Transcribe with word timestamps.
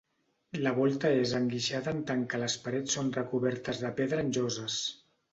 La 0.67 0.69
volta 0.77 1.09
és 1.17 1.33
enguixada 1.39 1.91
en 1.95 1.99
tant 2.11 2.23
que 2.31 2.39
les 2.43 2.55
parets 2.63 2.95
són 2.97 3.11
recobertes 3.17 3.83
de 3.83 3.91
pedra 4.01 4.23
en 4.25 4.33
lloses. 4.39 4.79